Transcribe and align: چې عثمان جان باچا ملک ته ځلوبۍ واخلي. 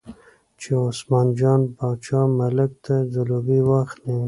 چې 0.59 0.69
عثمان 0.87 1.27
جان 1.39 1.61
باچا 1.75 2.19
ملک 2.39 2.71
ته 2.85 2.95
ځلوبۍ 3.13 3.59
واخلي. 3.63 4.15